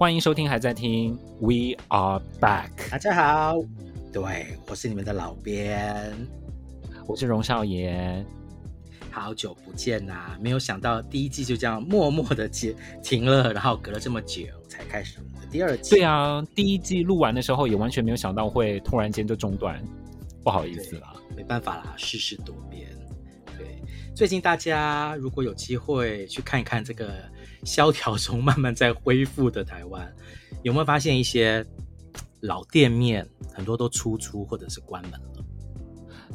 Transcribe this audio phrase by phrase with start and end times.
[0.00, 2.70] 欢迎收听，还在听，We are back。
[2.90, 3.60] 大家好，
[4.10, 6.10] 对，我是你们的老编，
[7.06, 8.24] 我是荣少爷。
[9.10, 15.96] 好久不见呐、啊，没有想到第一季就这样默默的停停了，然后隔了这么久才开始我们的第二季。
[15.96, 19.78] 对啊，第一季录完的时候也完全没有想到会突然间就中断，
[20.42, 22.88] 不好意思啦，没办法啦，世事多变。
[23.58, 23.78] 对，
[24.14, 27.22] 最近大家如果有机会去看一看这个。
[27.64, 30.12] 萧条中慢慢在恢复的台湾，
[30.62, 31.64] 有没有发现一些
[32.40, 35.44] 老店面很多都出租或者是关门了？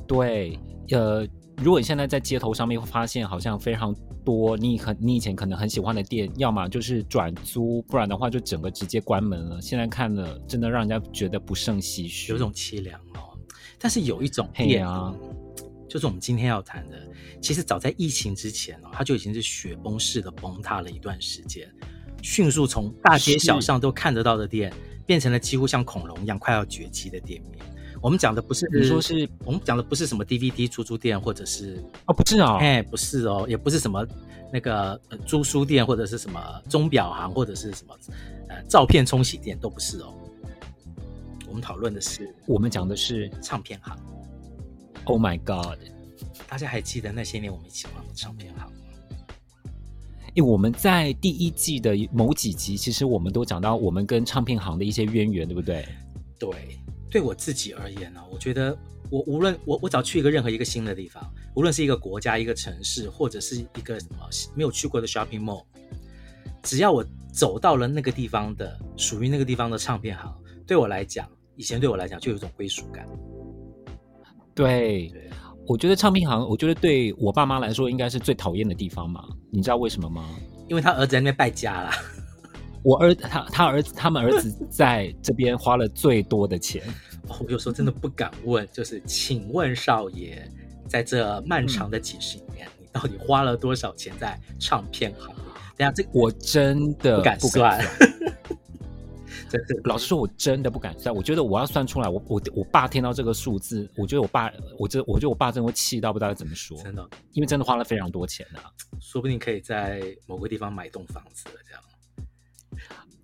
[0.08, 0.60] 对，
[0.92, 9.60] 呃，如果你现在在街头上面会发现，好像非常多你很你以前可能很喜欢的店，要么就是转租，不然的话就整个直接关门了。
[9.62, 13.38] 现在看了，真的让人家觉得不胜唏嘘，有种凄凉哦。
[13.80, 15.14] 但是有一种店啊。
[15.95, 17.08] 就是我们今天要谈的，
[17.41, 21.74] 其实早在疫情之前哦，它就已经是雪崩式的崩塌了一段时间，
[22.21, 24.74] 迅速从大街小巷都看得到的店，
[25.05, 27.65] 变成了几乎像恐龙一样快要绝迹的店面。
[28.02, 34.05] 我们讲的不是，你说是，我们讲的不是什么 DVD 出租店，或者是哦，不是哦，哎，不是哦，也不是什么
[34.52, 37.98] 那个租书店，或者是什么钟表行，或者是什么
[38.49, 40.13] 呃照片冲洗店，都不是哦。
[41.48, 43.98] 我们讨论的是，我们讲的是唱片行。
[45.06, 45.78] Oh my God！
[46.48, 48.74] 大家还记得那些年我们一起玩的唱片行吗？
[50.34, 55.88] 因为我们在第一季的某几集，其实我们都讲到我们跟唱片行的一些渊源，对不对？
[56.38, 58.78] 对，对我自己而言呢，我觉得
[59.10, 61.24] 我无论我我只要去一个任何一个新的地方，
[61.56, 65.64] 无论是一个国家、一个城市，或者是一个什么没有去过的 shopping mall，
[66.64, 70.36] 只要我走到了那个地方的属于那个地方的唱片行，
[70.68, 73.08] 对我来讲，以前对我来讲就有一种归属感。
[74.56, 75.14] 对，
[75.68, 79.25] 我觉得唱片行，我觉得对我爸妈来说应该是最讨厌的地方嘛。
[79.52, 80.24] 你知道为什么吗？
[80.70, 81.92] 因为他儿子在那边败家了。
[82.82, 86.82] 我儿他他儿子他们儿子在这边花了最多的钱。
[87.28, 90.42] 我有时候真的不敢问，就是请问少爷，
[90.88, 95.36] 在这漫长的几十年，嗯、你到底花了多少钱在唱片行？
[95.76, 97.86] 等下这我真的不敢算。
[99.86, 101.14] 老实说，我真的不敢算。
[101.14, 106.78] 我觉得我要算出来，我我我爸听到这个数字，我觉得我爸，我这我觉得我爸真的会气到不知道怎么说。
[106.82, 111.82] 真的，因为真的花了非常多钱啊，说不定可以在某个地方买栋房子了，这样。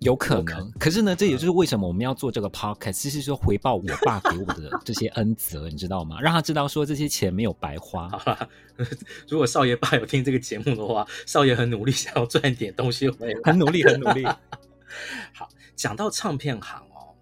[0.00, 0.68] 有可能。
[0.80, 6.20] 可是呢，这也就是为什么我们要做这个 podcast，其实是说回报我爸给我的这些恩泽，你知道吗？
[6.20, 8.08] 让他知道说这些钱没有白花。
[8.08, 8.48] 好啦，
[9.28, 14.24] 如果少爷爸有听这个节目的话，少爷很努力想要赚点东西回来，很努力，很努力。
[15.32, 15.48] 好。
[15.74, 17.14] 讲到唱片行哦，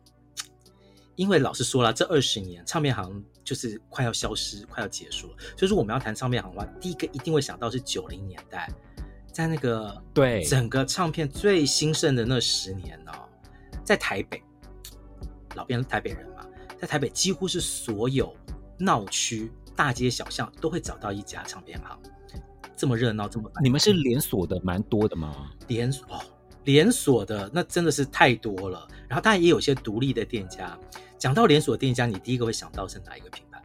[1.16, 5.36] 因为老实说了，这二十年唱片行就是快要消失、快要结束了。
[5.56, 8.70] 所以说我们要谈唱片行的话，第一个一定会想到是九零年代，
[9.32, 13.28] 在那个对整个唱片最兴盛的那十年哦，
[13.84, 14.42] 在台北，
[15.54, 16.46] 老编台北人嘛，
[16.78, 18.34] 在台北几乎是所有
[18.78, 21.98] 闹区、大街小巷都会找到一家唱片行，
[22.76, 25.50] 这么热闹，这么你们是连锁的蛮多的吗？
[25.68, 26.20] 连锁哦。
[26.64, 30.78] 连锁的那真的是太多了，然后当然也有些独立的店家。
[31.18, 33.62] 讲到连锁店家，你第一个会想到是哪一个品牌？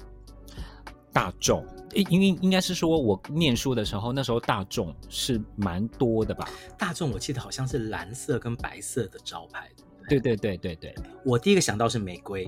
[1.14, 6.50] 大众，因为应该是说我念书的时候，那时候大众是蛮多的吧？
[6.78, 9.70] 大众我记得好像是蓝色跟白色的招牌。
[10.10, 12.46] 对对对对对，我第一个想到是玫瑰，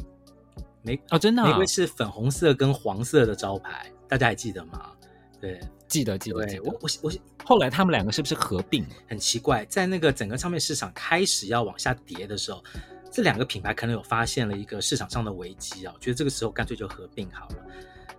[0.81, 4.91] 玫哦真的，玫瑰是粉红色跟黄色的招牌，大家还记得吗？
[5.40, 6.64] 对，记得记得记得。
[6.64, 7.12] 我我我
[7.44, 8.86] 后来他们两个是不是合并？
[9.08, 12.64] 很奇怪，在那个整个唱片市场开始要往下跌的时候，
[13.12, 17.56] 这两个品牌可能有发现了一个市场上的危机啊，我觉得这个时候干脆就合并好了。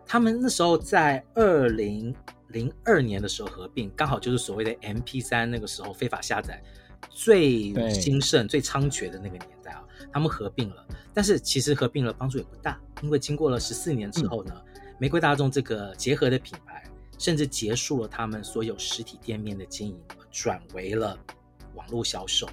[0.06, 2.14] 他们那时候在二零
[2.48, 6.62] 零二年的时候合并，刚好就是所谓的 MP 三那个时候非法下载
[7.10, 9.84] 最兴盛、最猖獗的那个年代啊。
[10.12, 16.82] 他们合并了，但是其实合并了帮助也不大，因为经过了十四年之后呢，嗯、玫瑰大众这个结合的品牌。
[17.18, 19.98] 甚至结束了他们所有实体店面的经营，
[20.30, 21.18] 转为了
[21.74, 22.48] 网络销售。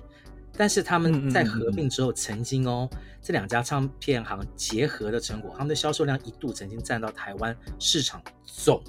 [0.57, 8.81] 但是他们在合并之后，曾经哦，嗯嗯嗯这两家唱片行结合的成果，他们的销售量一度曾经占到台湾市场总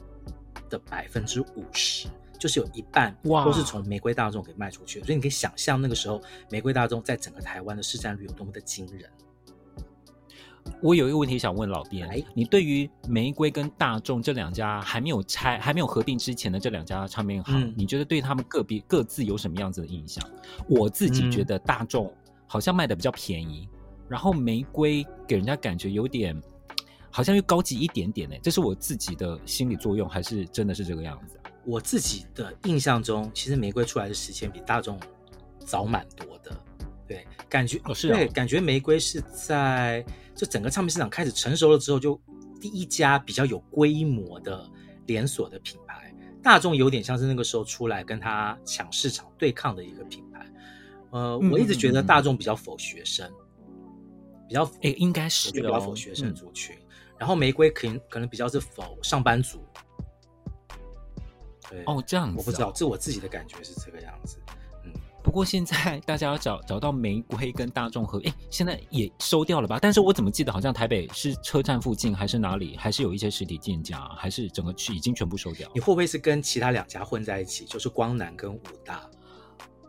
[0.68, 2.06] 的百分之五十，
[2.38, 5.00] 就是有一半都是从玫瑰大众给卖出去。
[5.00, 9.10] 所以你可以想象那个时候玫瑰大众在整个台湾的市占率有多么的惊人。
[10.82, 20.22] 我有一个问题想问老编，你对于玫瑰跟大众这两家还没有拆、还没有合并之前的这两家唱片行，嗯、你觉得对他们个别各自有什么样子的印象？
[20.68, 22.12] 我自己觉得大众
[22.46, 23.78] 好像卖的比较便宜，嗯、
[24.08, 26.40] 然后玫瑰给人家感觉有点
[27.10, 28.36] 好像又高级一点点呢。
[28.42, 31.38] 这是我自己的心理作用，还是真的是这个样子？
[31.64, 35.00] 我自己的印象中，其实玫瑰出来的时间比大众
[35.58, 36.56] 早蛮多的。
[37.06, 40.04] 对，感觉哦是、对，感觉玫瑰是在
[40.34, 42.20] 就整个唱片市场开始成熟了之后，就
[42.60, 44.68] 第一家比较有规模的
[45.06, 46.12] 连锁的品牌。
[46.42, 50.46] 大众有点像是那个时候出来跟他抢市场对抗的一个品牌。
[51.10, 53.28] 呃，我一直觉得大众比较否学生，
[54.48, 56.76] 比较诶，应该是比较否学生族群。
[56.76, 56.86] 嗯、
[57.18, 59.64] 然后玫瑰可能可能比较是否上班族。
[61.68, 64.38] 对哦，这样子、哦，我不知道，这我自己的感觉是这个样子。
[65.26, 69.78] 嗯，不过现在大家要找找到玫瑰跟大众合，哎，现在也收掉了吧？
[69.82, 75.68] 但是我怎么记得好像台北是车站附近还是哪里，还是有一些实体店家，还是整个区已经全部收掉？
[75.74, 77.64] 你会不会是跟其他两家混在一起？
[77.64, 79.08] 就是光南跟武大。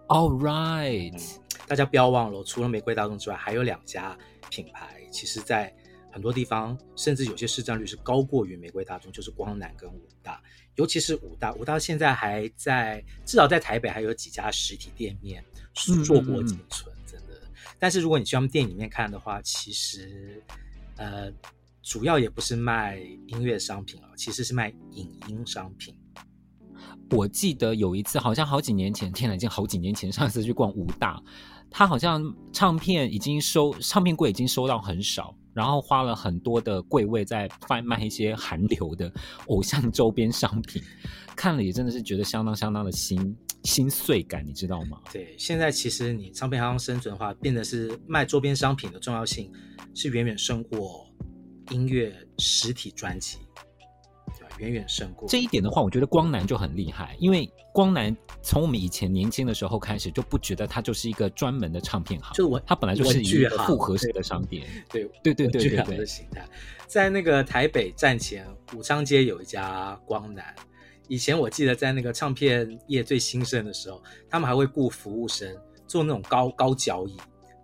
[0.07, 4.18] All right，、嗯、大家不要忘了，除了玫瑰大众之外，还有两家
[4.50, 5.74] 品牌，其实在
[6.12, 10.42] 很多地方甚至有些市占率是高过于玫瑰大众，就是光南跟武大。
[10.77, 15.44] 尤其是武大，武大现在还在，至少在台北还有几家实体店面
[15.74, 17.41] 硕果仅存，真的。
[17.77, 20.41] 但是如果你去他们店里面看的话，其实
[20.95, 21.31] 呃，
[21.83, 25.95] 主要也不是卖音乐商品了，其实是卖影音商品。
[27.12, 31.21] 我记得有一次，好像好几年前，天哪，已经好几年前，上一次去逛武大，
[31.71, 35.35] 他好像唱片已经收，唱片柜已经收到很少。
[35.57, 39.12] 然后花了很多的贵位在贩卖一些韩流的
[39.48, 40.80] 偶像周边商品，
[41.36, 45.01] 看了也真的是觉得相当相当的心心碎感，你知道吗？
[45.12, 49.51] 对，现在其实你唱片行生存的话，变得是卖周边商品的重要性
[49.95, 51.07] 是远远胜过
[51.71, 53.39] 音乐实体专辑。
[54.59, 55.27] 远远胜过。
[55.27, 64.68] 这一点的话，我觉得光南就很厉害，因为光南从我们以前年轻的时候开始就不觉得它就是一个专门的唱片行，就是我它本来就是一个复合式的商店。
[64.89, 66.48] 对对对对对对，的形态，
[66.88, 70.56] 在那个台北站前武昌街有一家光南，
[71.07, 75.56] 以前我记得在那个唱片业最兴盛的时候，他们还会雇服务生
[75.88, 77.18] 做那种高高脚椅。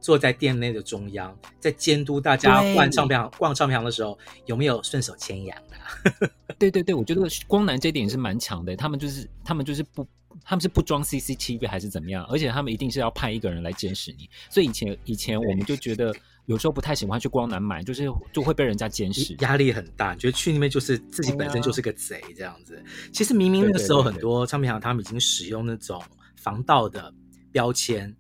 [0.04, 5.58] 坐在店内的中央，在监督大家逛唱片行、逛唱片行的时候，有没有顺手牵羊
[6.20, 6.30] 的？
[6.60, 8.76] 对对对，我觉得光南这点是蛮强的。
[8.76, 10.06] 他们就是他们就是不，
[10.44, 12.26] 他们是不装 CCTV 还是怎么样？
[12.26, 14.30] 而且他们一定是要派一个人来监视你。
[14.50, 16.14] 所以以前以前我们就觉得
[16.48, 20.14] 有时候不太喜欢去光南买，就是就会被人家监视，压力很大。
[20.18, 22.84] 觉得去那边就是自己本身就是个贼这样子。
[23.14, 26.04] 其实明明那个时候很多唱片行他们已经使用那种
[26.36, 27.14] 防盗的
[27.54, 28.14] 标签。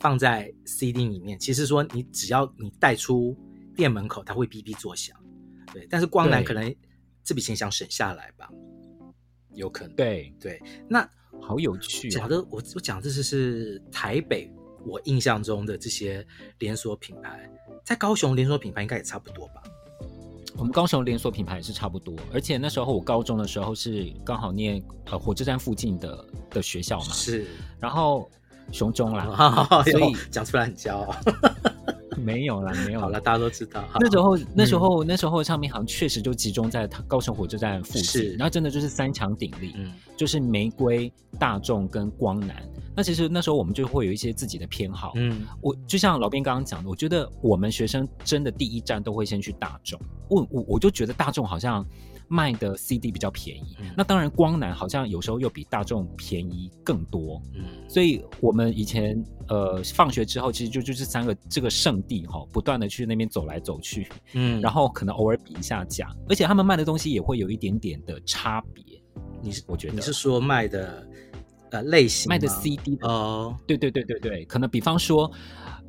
[0.00, 3.36] 放在 CD 里面，其实说你只要你带出
[3.76, 5.14] 店门口，它会哔哔作响。
[5.72, 6.74] 对，但是光南可能
[7.22, 8.50] 这笔钱想省下来吧，
[9.52, 9.94] 有可能。
[9.94, 11.08] 对对，那
[11.40, 12.10] 好有趣啊。
[12.10, 14.50] 讲的我我讲这是是台北，
[14.86, 16.26] 我印象中的这些
[16.58, 17.48] 连锁品牌，
[17.84, 19.62] 在高雄连锁品牌应该也差不多吧？
[20.56, 27.46] 我们高雄连锁品牌也是差不多，而且那时候我高中的时候是刚好念呃火车站附近的的学校嘛，是，
[27.78, 28.30] 然后。
[28.72, 29.26] 雄中啦，
[29.70, 31.14] 哦、所以讲出来很骄傲。
[32.18, 33.82] 没有啦，没有了，大家都知道。
[33.98, 42.54] 那时候，那时候，嗯、那时候唱片行确实就集中在高雄火车站附近，然后真的就是三强鼎立，嗯，就是玫瑰、大众跟光南。
[42.94, 51.86] 那其实那时候我们就会有一些自己的偏好，嗯，我就像老编刚刚讲的，我觉得我们学生真的第一站都会先去大众，我我我就觉得大众好像。
[52.32, 68.84] 卖的 CD 比较便宜，嗯、那当然光南好像有时候又比大众便宜更多，嗯，所以我们以前呃放学之后，其实就就是三个这个圣地哈，不断的去那边走来走去，嗯，然后可能偶尔比一下价，而且他们卖的东西也会有一点点的差别。
[69.42, 69.94] 你是我觉得。
[69.94, 71.04] 你是说卖的
[71.72, 75.28] 呃类型卖的 CD 哦，对对对对对，可能比方说。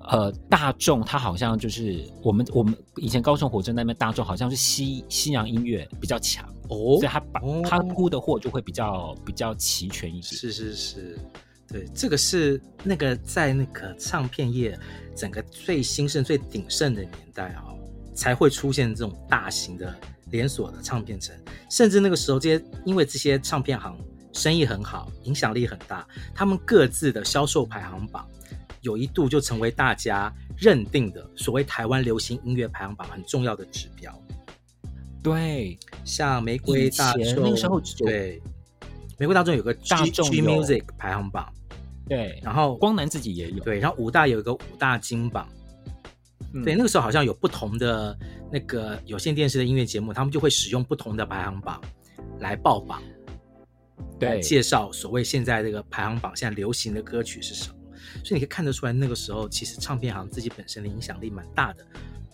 [0.10, 10.24] 呃，大众它好像就是我们我们以前高雄火车那边大众好像是西西洋音乐比较强哦，所以他把他铺的货就会比较比较齐全一点。
[10.24, 11.20] 是是是，
[11.68, 14.78] 对，这个是那个在那个唱片业
[15.16, 17.78] 整个最兴盛最鼎盛的年代啊、哦，
[18.14, 19.94] 才会出现这种大型的
[20.32, 21.36] 连锁的唱片城，
[21.70, 23.98] 甚至那个时候这些因为这些唱片行
[24.34, 28.26] 生意很好，影响力很大，他们各自的销售排行榜。
[28.82, 34.14] 有一度就成为大家认定的所谓台湾流行音乐排行榜很重要的指标。
[35.24, 38.42] 对，像玫瑰大众那个时候，对，
[39.20, 41.48] 玫瑰大众有个 G, 大众 G Music 排行榜，
[42.10, 45.48] 对，然后光南自己也有，对，然后武大有一个武大金榜，
[46.54, 48.18] 嗯、对，那个时候好像有不同的
[48.52, 51.80] 那个有线电视的音乐节目，他们就会使用不同的排行榜
[52.40, 53.00] 来报榜，
[54.20, 57.76] 对，来介绍所谓现在这个排行榜现在流行的歌曲是什么。
[58.24, 61.86] 所以你可以看得出来，那个时候其实唱片行自己本身的影响力蛮大的，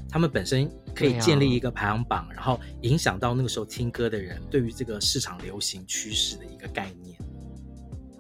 [0.10, 7.17] 他们本身可以建立一个排行榜，然后影响到那个时候听歌的人对于这个市场流行趋势的一个概念。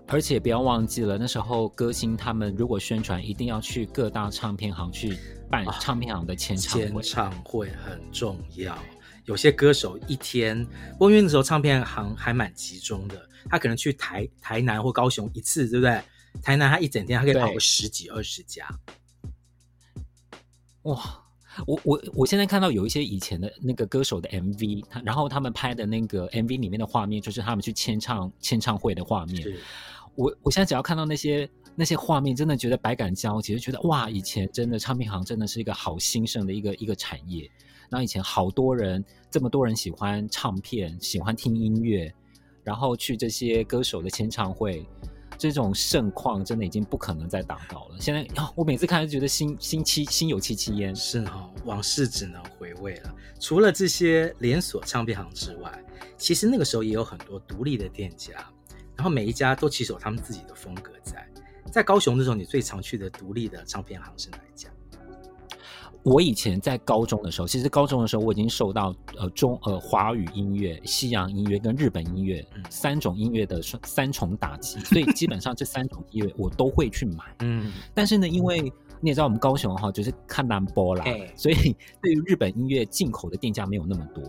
[0.09, 5.17] 而且不要忘记了，那时候歌星他们如果宣传，一定要去各大唱片行去
[5.49, 6.87] 办唱片行的签唱会。
[6.87, 8.77] 签唱会很重要，
[9.25, 16.01] 有些歌手一天，不过因为那时候唱片行还蛮集中的，他可能去台台南或高雄一次，对不对？
[16.41, 18.67] 台南他一整天他可以跑个十几二十家。
[20.83, 21.23] 哇，
[21.65, 29.45] 我我我现在看到有一些以前的那个歌手的 MV，他然后他们拍的那个 MV 里面的画面，就是他们去签唱签唱会的画面。
[30.15, 37.49] 我我现在只要看到那些那些画面，真的觉得百感交集，就觉得哇，以前真的唱片行真的是一个好兴盛的一个一个产业。
[37.89, 42.13] 然后以前好多人，这么多人喜欢唱片，喜欢听音乐，
[42.63, 44.85] 然后去这些歌手的签唱会，
[45.37, 47.95] 这种盛况真的已经不可能再达到了。
[47.99, 50.95] 现在哦，我每次看就觉得心心期心有戚戚焉。
[50.95, 51.31] 是呢，
[51.65, 53.15] 往事只能回味了。
[53.39, 55.83] 除了这些连锁唱片行之外，
[56.17, 58.33] 其实那个时候也有很多独立的店家。
[58.95, 61.27] 然后每一家都其实有他们自己的风格在。
[61.71, 64.69] 在高雄那时候，你最常去的独立的唱片行是哪一家？
[66.07, 77.25] 我以前在高中的时候，其实高中的时候我已经受到呃中呃华语音乐、西洋音乐跟日本音乐、嗯、三种音乐的三重打击，所以基本上这三种音乐我都会去买。
[77.43, 78.61] 嗯，但是呢，因为
[79.01, 84.23] 你也知道我们高雄哈，就是看南波啦，欸、所以对于日本音乐进口的店家没有那么多。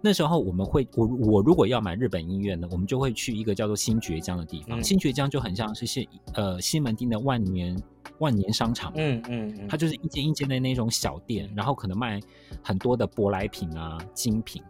[0.00, 4.78] 那时候我们会，我我如果要买日本音乐呢，我们就会去一个叫做新堀江的地方。
[4.80, 7.76] 嗯、新堀江就很像是西呃西门町的万年
[8.18, 12.20] 万年商场，嗯嗯，嗯它就是一间一间的那种小店，然后可能卖
[12.62, 14.62] 很多的舶来品啊精品。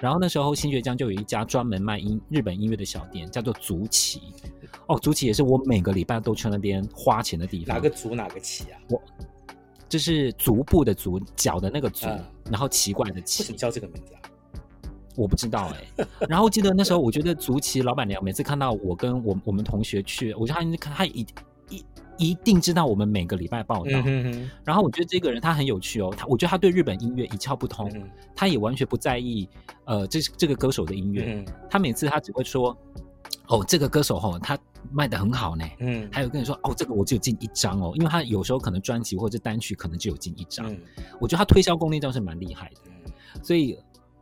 [0.00, 4.20] 然后那时候新堀江就有一家专门卖音日本音乐的小店，叫做足旗。
[4.86, 7.76] 哦，足旗也是我每个礼拜都去那边花钱的地方。
[7.76, 8.78] 哪个足哪个旗啊？
[8.90, 9.02] 我
[9.88, 13.42] 就是足部的足，脚的那个足，嗯、然后奇怪的奇。
[13.42, 14.20] 为什么叫这个名字啊？
[15.18, 21.26] 我不知道哎、欸，然后记得那时候，我觉得足旗老板娘每次看到我跟我我们同学去，我觉得她她一
[21.68, 21.84] 一
[22.18, 23.90] 一定知道我们每个礼拜报道。
[24.64, 29.48] 然后我觉得这个人他很有趣哦，他我觉得他对日本音乐一窍不通，嗯、他也完全不在意
[29.86, 31.24] 呃这这个歌手的音乐。
[31.36, 32.76] 嗯、他每次他只会说
[33.48, 34.56] 哦这个歌手哦他
[34.90, 35.64] 卖的很好呢。
[35.80, 40.72] 嗯，还有跟你说哦这个我只有进一张哦，因为他有时候可能专辑或者单曲可能只有进一张。
[40.72, 40.80] 嗯、
[41.20, 43.76] 我觉得他推销功力倒是蛮厉害的，嗯、所以。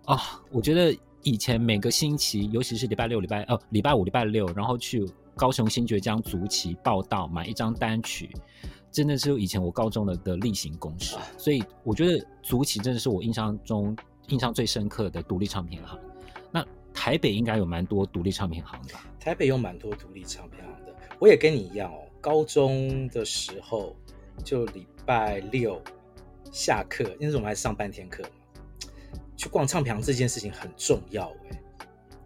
[0.07, 8.31] 啊、我觉得以前每个星期，尤其是礼拜六、礼拜呃礼拜五、礼拜六，然后去高雄新堀江足旗报到，买一张单曲，
[8.93, 11.17] 真的是以前我高中的的例行公事。
[11.37, 13.97] 所以我觉得足旗真的是我印象中
[14.29, 15.99] 印象最深刻的独立唱片行。
[16.53, 19.05] 那台北应该有蛮多独立唱片行的吧？
[19.19, 20.95] 台北有蛮多独立唱片行的。
[21.19, 23.97] 我也跟你一样哦，高中的时候
[24.45, 25.83] 就礼拜六
[26.53, 28.23] 下课，那时候我们还上半天课。
[29.37, 31.63] 去逛唱片行这件事情很重要哎，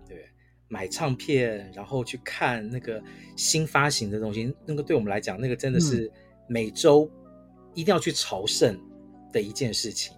[0.07, 0.31] 对，
[0.69, 3.02] 买唱片，然后去看那个
[3.37, 6.11] 新发行的东西，那个对我们来讲，那个真的是
[6.49, 7.11] 每周
[7.75, 8.79] 一定要去朝圣
[9.33, 10.14] 的一件事情。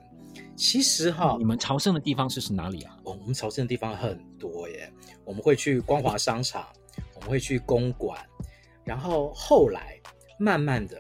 [0.55, 2.97] 其实哈，你们朝圣的地方是是哪里啊？
[3.05, 4.93] 哦，我们朝圣的地方很多耶，
[5.25, 6.67] 我们会去光华商场，
[7.15, 8.19] 我们会去公馆，
[8.85, 9.99] 然后后来
[10.39, 10.99] 慢慢的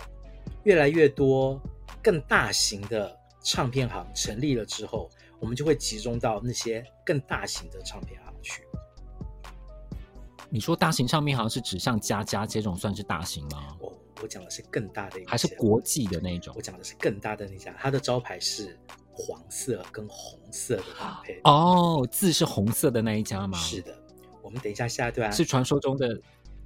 [0.64, 1.60] 越来越多
[2.02, 5.10] 更大型的唱片行成立了之后。
[5.42, 8.62] 我们就会集中到那些更大型的唱片行去。
[10.48, 13.76] 你说大型唱片行是指像佳佳这种算是大型吗？
[13.80, 16.54] 我我讲的是更大的一家，还是国际的那种？
[16.56, 18.78] 我讲的是更大的那家，它的招牌是
[19.12, 21.40] 黄色跟红色的搭配。
[21.42, 23.58] 哦，字是红色的那一家吗？
[23.58, 23.92] 是的。
[24.42, 26.20] 我们等一下下一段是传说中的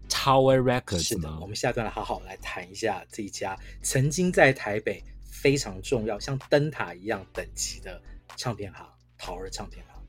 [0.07, 1.35] Tower Records 是的。
[1.41, 7.99] 我们下段来好好来谈一下这一家曾经在台北非常重要，像灯塔一样等级的。
[8.37, 8.87] 唱片行
[9.19, 10.03] ，Tower 唱片行，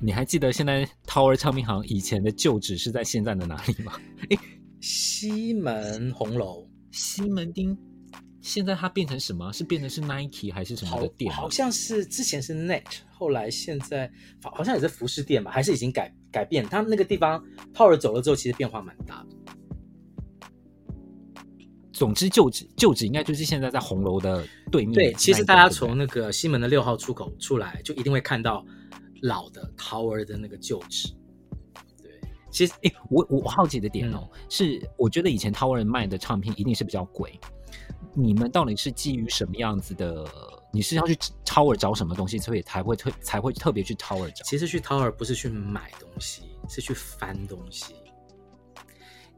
[0.00, 3.92] 你还记得现在 Tower 唱片行以前的旧址是在现在的哪里吗？
[4.30, 4.38] 诶，
[4.80, 7.76] 西门红楼，西门町，
[8.40, 9.52] 现在它变成什么？
[9.52, 11.32] 是变成是 Nike 还是什么的店？
[11.32, 14.10] 好，好像是之前是 Net，后来现在
[14.42, 15.50] 好像也是服饰店吧？
[15.50, 16.64] 还是已经改改变？
[16.68, 19.45] 他们那个地方 Tower 走了之后，其实变化蛮大的。
[21.96, 24.92] 总之，旧址旧址应该就是现在在红楼的对面。
[24.92, 28.62] 对，其实大家从那个西门的六号出口出来，就一定会看到
[29.22, 31.08] 老的 Tower 的那个旧址。
[32.02, 37.40] 对，其实，哎，我我好奇的点哦，嗯、是我觉得以前 Tower 卖的唱片一定是比较贵。
[38.14, 40.26] 你们到底是基于什么样子的？
[40.72, 44.44] 你是要去 Tower 找什么东西，所以才会特才会特别去 Tower 找？
[44.44, 47.94] 其实去 Tower 不是去买东西，是去翻东西。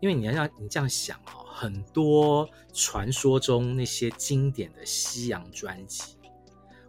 [0.01, 6.17] 因为你要让你这样想哦，很多传说中那些经典的西洋专辑，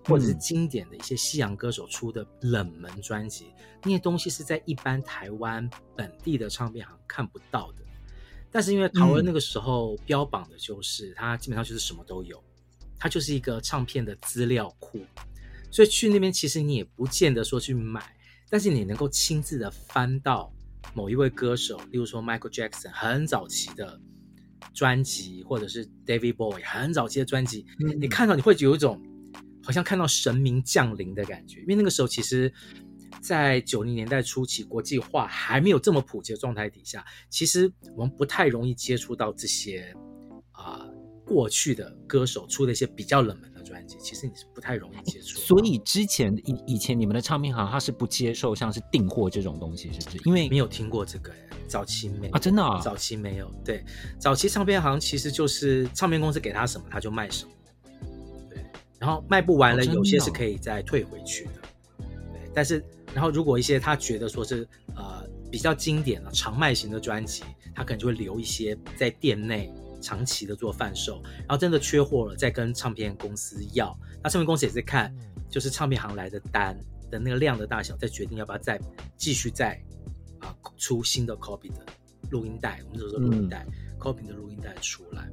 [0.06, 7.84] 或者是经典的一些西洋歌手出的冷门专辑，嗯、那些东西是在一般台湾本地的唱片行看不到的。
[8.52, 12.44] 但是因为 Tower 那个时候标榜的就是它基本上就是什么都有，
[12.98, 15.00] 它就是一个唱片的资料库，
[15.70, 18.16] 所以去那边其实你也不见得说去买，
[18.50, 20.52] 但是你能够亲自的翻到
[21.00, 23.98] 某一位歌手，例如说 Michael Jackson 很早期的
[24.74, 27.66] 专辑，或者是 David Bowie 很早期的专辑，
[27.98, 29.02] 你看到你会有一种
[29.64, 32.52] 好像看到神明降临的感觉，因为那个时候其实。
[33.22, 39.94] 在九零年代初期，国际化还没有这么普及的状态底下，其实我们不太容易接触到这些
[40.52, 40.94] 啊、呃、
[41.26, 45.38] 过去的歌手出的一些比较冷门的专辑，其实你是不太容易接触。
[45.40, 50.18] 所以之前以以前你们的唱片行它是不接受像是订货这种东西，是不是？
[50.26, 51.32] 因为没有听过这个，
[51.68, 53.50] 早期没啊，真的啊，早期没有。
[53.64, 53.84] 对，
[54.18, 57.52] 早期唱片行其实就是唱片公司给他什么他就卖什么，
[58.50, 58.66] 对，
[58.98, 61.52] 然后卖不完了，有些是可以再退回去的，
[62.34, 62.84] 对，但是。
[63.12, 67.42] 然后，如果一些他觉得说是呃比较经典的长卖型的专辑，
[67.74, 71.22] 他可能就会留一些在店内长期的做贩售。
[71.40, 73.98] 然后真的缺货了，再跟唱片公司要。
[74.24, 75.14] 那唱片公司也是看，
[75.50, 76.78] 就是唱片行来的单
[77.10, 78.80] 的那个量的大小，再决定要不要再
[79.18, 79.74] 继续再
[80.40, 81.86] 啊、呃、出新的 copy 的
[82.32, 82.82] 录音带。
[82.86, 85.28] 我们就说录音带、嗯、copy 的录音带出来。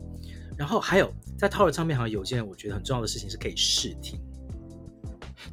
[0.56, 4.18] 然后还有在 Tower 唱片行有件我觉得很重要的事情是可以试听。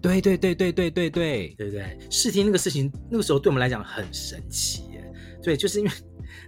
[0.02, 5.14] 对对对对对对对对对，试听那个事情，那个时候对我们来讲很神奇耶。
[5.42, 5.92] 对，就是因为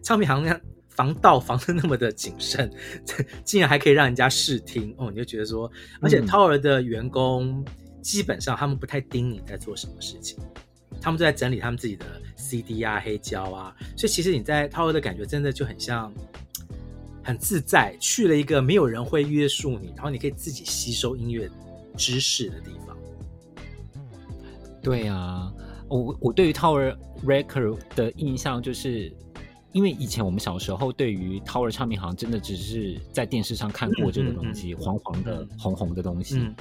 [0.02, 0.62] 唱片行那样
[0.96, 2.72] 防盗防的那么的谨慎，
[3.44, 5.70] 竟然还可以让人家试听哦，你就觉得说，
[6.02, 7.64] 而且 Tower 的员工
[8.02, 10.38] 基本上他们不太盯你在做什么事情，
[11.02, 12.06] 他们都在整理他们自己的
[12.38, 16.14] CD 啊、黑胶啊，所以其实你在 Tower 的感觉真的就很像
[17.24, 21.50] 很自在，去了一个没有人会约束你，然后你可以自己吸收音乐
[21.98, 22.96] 知识的地方。
[24.82, 25.52] 对啊，
[25.90, 29.12] 我我对于 Tower Record 的印象就是，
[29.76, 36.38] 因为以前我们小时候对于 Tower 唱片行真的只是在电视上看过这个东西，嗯嗯嗯、黄黄的、嗯、红红的东西。
[36.38, 36.56] 嗯、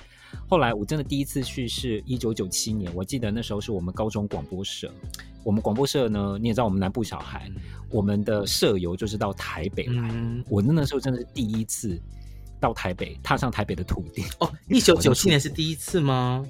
[0.49, 4.93] 后来我真的第一次去是一九九七年，我记得那时候是我们高中广播社，
[5.45, 10.11] 我们广播社呢，你也知道我们南部小孩，嗯、我们的社友就是到台北来。
[10.13, 11.97] 嗯、我那时候真的是第一次
[12.59, 14.25] 到台北，踏上台北的土地。
[14.41, 16.45] 哦，一九九七年是第一次吗？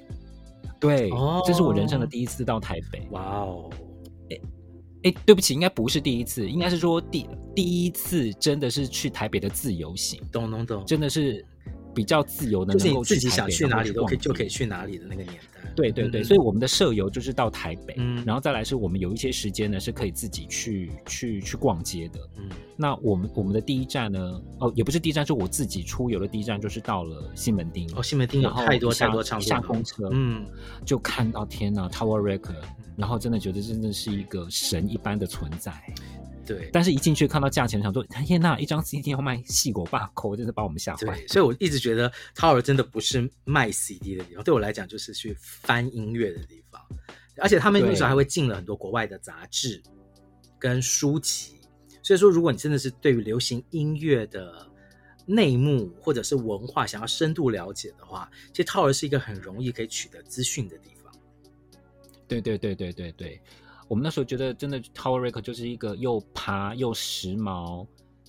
[0.81, 3.07] 对，哦、这是我人生的第一次到台北。
[3.11, 3.71] 哇哦，
[5.05, 10.21] 哎哎，对不起，应该不是第一次，应该是说第第一次真的是去台北的自由行。
[10.33, 11.45] 懂懂懂，真的是
[11.95, 15.64] 比较自由的，能够自己想去哪里都可以，就可以去哪里的那个年代。
[15.75, 30.47] 对对对，所以我们的社游就是到台北，嗯，然后再来是我们有一些时间呢，是可以自己去去去逛街的，嗯，那我们我们的第一站呢，哦，也不是第一站，是我自己出游的第一站，就是到了西门町，哦，西门町有太多太多唱片，下公车，嗯，
[30.85, 32.63] 就看到天呐，Tower Record，
[32.97, 35.73] 然后真的觉得真的是一个神一般的存在。
[36.47, 41.27] 对，但是一进去看到价钱，想说天呐，一张 CD 要卖四五百块，真是把我们吓坏。
[41.27, 46.81] 所以我一直觉得 Tower 真的不是卖 CD 的地方，对我来讲就是去翻音乐的地方。
[47.39, 49.83] 而且他们有时候还会进了很多国外的杂志
[50.59, 51.61] 跟书籍，
[52.03, 54.71] 所以说如果你真的是对于流行音乐的
[55.27, 61.13] 内幕或者是文化想要深度了解的话，其实 Tower 是一个很容易可以取得资讯的地方。
[62.29, 63.43] 对对对对对对。
[63.89, 67.87] 我们那时候觉得，真的 Tower Record 就是一个又爬又时髦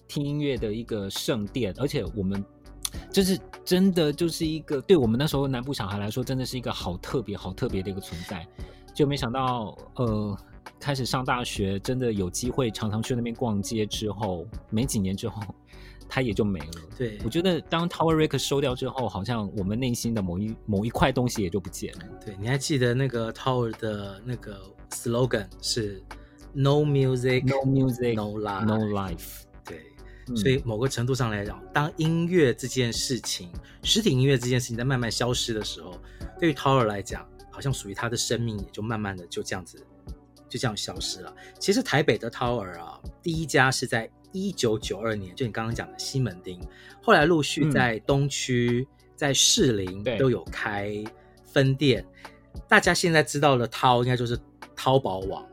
[0.07, 2.43] 听音乐的一个圣殿，而且我们
[3.11, 8.45] 就是真的就是一个，对我们那时候南部小孩来说，真的是一个好特别、好特别的一个存在。
[8.93, 10.37] 就没想到，呃，
[10.79, 15.41] 开始上大学，真的有机会常常去那边逛街之后，没几年之后，
[16.07, 16.81] 它也就没了。
[16.97, 22.05] 对，我觉得当 Tower Record 收掉之后，好像我们内心的某一某一块东西也就不见了。
[22.25, 26.01] 对，你还记得那个 Tower 的那个？slogan 是
[26.53, 28.65] No music, No music, No life.
[28.65, 29.41] No life.
[29.65, 29.81] 对，
[30.29, 33.49] 嗯、所以某个程度上来讲，当音乐这件事情，
[33.83, 35.99] 实体音乐这件事情在慢慢消失的时候，
[36.39, 39.83] 对于 Tower 来讲，好像属于他的生命也就慢慢的就这样子，
[40.47, 41.35] 就这样消失了。
[41.59, 46.59] 其实台北的 Tower 啊，第一家是在一九九二年，就你刚刚讲的西门町，
[47.01, 51.03] 后来陆续在东区、嗯、在士林都有开
[51.45, 52.05] 分店。
[52.67, 54.39] 大家现在知道的淘，应该就是。
[54.77, 55.47] 淘宝网，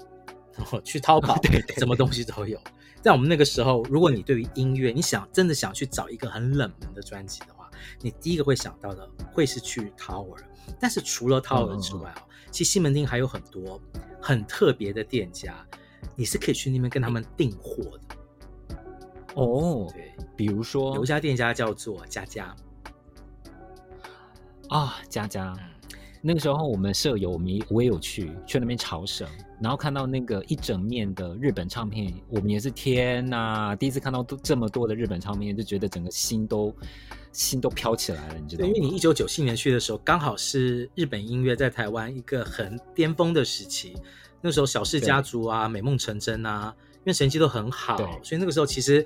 [0.52, 2.60] 然后去淘宝，对，什么东西都有。
[3.00, 10.36] 在我们那个时候，如果你对于音乐，你想真的想去找一个很冷门的专辑的话，你第一个会想到的会是去 Tower。
[10.80, 13.80] 但是除了 Tower 之外啊，其实西门町还有很多
[14.20, 15.64] 很特别的店家，
[16.16, 18.16] 你是可以去那边跟他们订货的。
[19.34, 22.54] 哦，对，比如说有一家店家叫做佳佳。
[24.68, 25.54] 啊，佳佳。
[26.24, 29.28] 那个时候我们舍友，我们我也有去去那边朝圣，
[29.60, 36.72] 然后看到那个一整面的日本唱片，我们也是天呐，第一次看到都这么多的日本唱片，就觉得整个心都
[37.32, 38.68] 心都飘起来了，你知道吗？
[38.68, 43.96] 因为你一九九七年去的时候，刚好是日本音乐在台湾一个很巅峰的时期，
[44.40, 46.72] 那时候小氏家族啊、美梦成真啊，
[47.04, 49.04] 因为成绩都很好，所以那个时候其实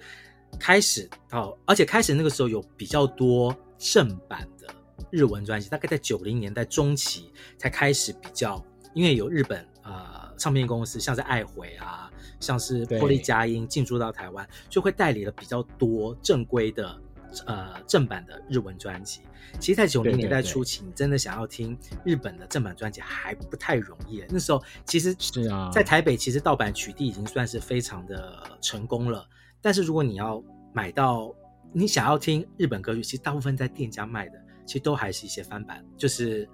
[0.59, 4.67] 开始哦，而且开始那个时候有比较多正版的。
[5.11, 16.99] 日文专辑大概在九零年代中期才开始比较，因为有日本呃唱片公司，像是爱回啊，像是玻璃佳音进驻到台湾，就会代理了比较多正规的
[17.47, 19.21] 呃正版的日文专辑。
[19.61, 24.25] 其实，在九零年代初期，你真的想要听日本的正版专辑还不太容易。
[24.29, 29.29] 那时候其实是啊，在台北其实盗版取缔已经算是非常的成功了。
[29.61, 31.35] 但是如果你要买到
[31.73, 34.41] 你想要听日本歌曲，其实大部分在店家卖的。
[34.67, 36.45] 其实都还是一些翻版，就是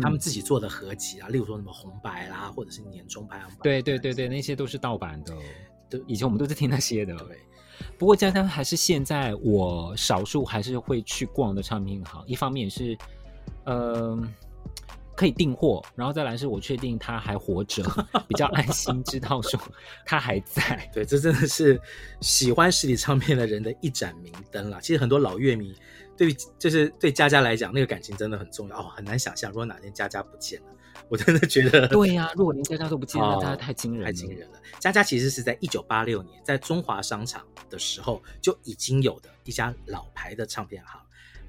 [0.00, 3.58] 他们自己做的合集啊，嗯、例如说什么红白啦，或者是年终排行榜。
[3.64, 5.34] 对对对对，那些都是盗版的。
[5.90, 7.16] 对，以前我们都是听那些的。
[7.16, 7.36] 对。
[7.96, 12.96] 不过佳佳还是现在我少数还是会去逛的唱片行，一方面是，
[13.64, 14.28] 嗯、呃，
[15.16, 17.82] 可以订货，然后再来是我确定他还活着，
[18.28, 19.60] 比较安心，知道说
[20.06, 20.88] 他还在。
[20.92, 21.80] 对，这真的是
[22.20, 24.80] 喜欢实体唱片的人的一盏明灯了。
[24.80, 25.74] 其实很多老乐迷。
[26.16, 28.90] 对于，就是对佳佳来讲，那个感情真的很重要哦。
[28.96, 30.66] 很难想象，如果哪天佳佳不见了，
[31.10, 31.88] 我真的觉得。
[31.88, 34.60] 对呀、啊，如果连佳佳都不见了，哦、那太惊人了，太惊人了。
[34.78, 41.00] 佳佳其实是在一九八六年在中华商场的时候就已经有的一家老牌的唱片行。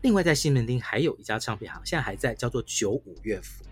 [0.02, 3.63] 另外，在西门町还有一家唱片行，现在还在，叫做九五乐府。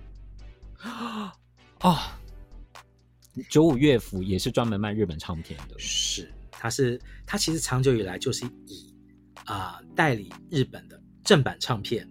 [0.80, 1.34] 啊、
[1.82, 1.97] 哦，
[3.50, 5.76] 九五乐府也是专门卖日本唱片的。
[5.78, 8.93] 是，它是它其实长久以来就是以。
[9.45, 12.06] 啊、呃，代理日本的正版唱片，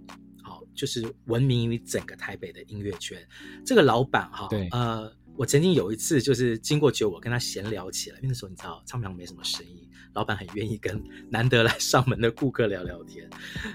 [0.77, 3.19] 就是闻名于整个台北的音乐圈。
[3.65, 13.29] 这个老板哈，对，呃，我曾经有一次就是经过酒，我跟他闲聊起来，因为那时候你知道唱片行没什么生意，老板很愿意跟 难得来上门的顾客聊聊天。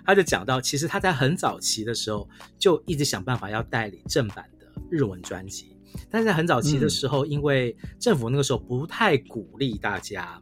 [0.05, 5.75] 他就讲到，其实他在很早期的时候就一直想办法要代理正版的日文专辑，
[6.09, 10.39] 但是在很早期的时候，嗯、因为政府那个时候不太鼓励大家，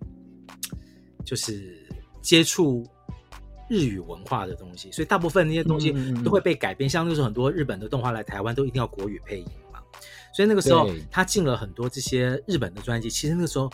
[1.25, 1.87] 就是
[2.21, 2.85] 接触。
[3.69, 5.91] 日语文化的东西，所以大部分那些东西
[6.23, 6.89] 都会被改编。
[6.89, 9.79] 像那时候很多日本的动画来台湾，都一定要国语配音嘛。
[10.33, 13.09] 所以那个时候他进了很多这些日本的专辑。
[13.09, 13.69] 其实那个时候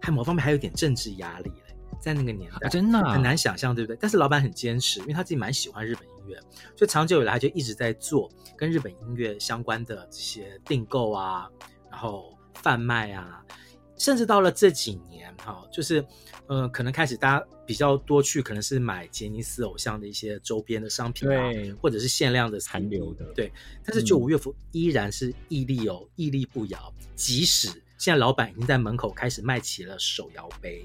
[0.00, 3.96] 还某方面还有点政治压力嘞，在那个年代，啊、真的、啊、很难想象，对不对？
[4.00, 6.36] 但是老板很坚持，因为他自己蛮喜欢日本音乐，
[6.76, 11.48] 所以长久以来他就一直在做跟日本音乐相关的这些订购啊，
[11.90, 13.44] 然后贩卖啊，
[14.00, 16.04] 甚至到了这几年哈，就是。
[16.46, 23.52] 呃，可能开始大家比较多去，可能是买杰尼斯偶像的一些周边的商品啊，对或者是限量的残留的，对。
[23.84, 30.84] 但是九五乐福依然是屹立哦，屹立不摇，即使现在老板已经在门口开始卖起了手摇杯。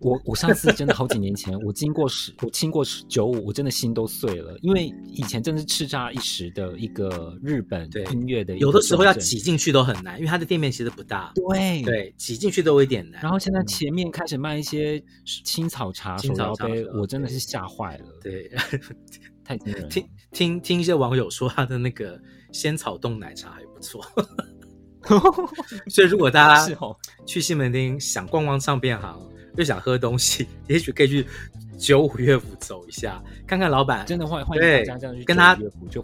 [0.00, 13.20] 我我上次真的好几年前，我经过十，我经过十九五，我真的心都碎了，因为以前真的是叱咤一时的一个日本音乐的，有的时候要挤进去都很难，因为它的店面其实不大，对对，挤进去都有一点难。
[13.22, 15.02] 然后现在前面开始卖一些
[15.44, 18.50] 青草茶、青草杯，我真的是吓坏了，对，
[19.44, 19.88] 太惊人了。
[19.88, 22.18] 听听听一些网友说，他的那个
[22.52, 24.02] 仙草冻奶茶还不错
[25.90, 26.76] 所以如果大家
[27.26, 29.20] 去西门町想逛逛唱片行。
[29.60, 31.26] 就想喝东西，也许可以去
[31.78, 34.06] 九五乐府走一下，看看老板。
[34.06, 35.54] 真的欢欢迎大家这样去跟他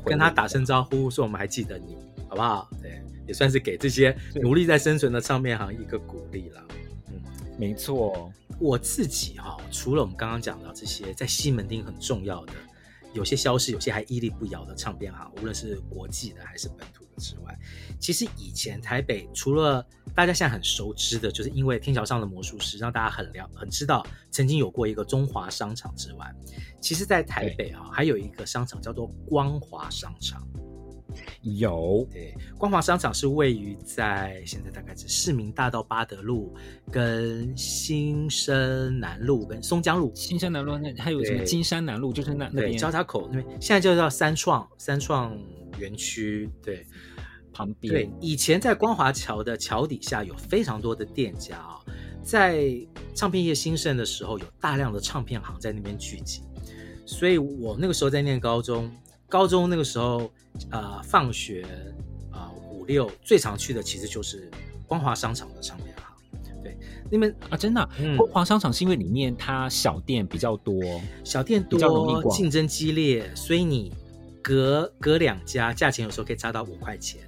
[0.04, 1.96] 跟他打声招呼，说我们还记得你，
[2.28, 2.68] 好不好？
[2.82, 6.62] 对，也算是给这些努力在生存的唱片行一个鼓励了。
[7.08, 7.14] 嗯，
[7.58, 8.30] 没错。
[8.58, 12.52] 我自己哈、哦，除了我们刚刚讲到这些在西门町很重要的，
[13.14, 17.58] 有些消失，有些还屹立不摇的唱片行，无论是国际的还是本土的之外，
[17.98, 26.32] 其实以前台北除了大家现在很熟知的，就是因为天桥上的魔术师让大家很了很知道，曾经有过一个中华商场之外，
[26.80, 30.46] 其实，在台北啊，还有一个商场叫做光华商场。
[31.40, 36.54] 有，对，光华商场是位于在现在大概是市民大道八德路、
[36.92, 45.34] 跟新生南路、跟松江路、新生南路那还有什么金山南路，就是那那边交叉口那边，现在就叫三创三创
[45.78, 46.86] 园区，对。
[47.56, 47.90] 旁边。
[47.90, 51.92] 对，以前在光华桥的桥底下有非常多的店家啊、哦，
[52.22, 52.68] 在
[53.14, 56.42] 唱片业兴盛的时候，有大量的唱片行在那边聚集，
[57.06, 58.90] 所以我那个时候在念高中，
[59.26, 60.30] 高中那个时候，
[60.70, 61.62] 呃，放学
[62.30, 64.50] 啊、呃、五六最常去的其实就是
[64.86, 66.76] 光华商场的唱片行，对，
[67.10, 67.88] 那边啊真的、
[68.18, 70.74] 光华商场是因为里面它小店比较多，
[71.24, 73.90] 小店多，竞争激烈，所以你。
[74.48, 77.20] 隔隔两家，价钱有时候可以差到五块钱，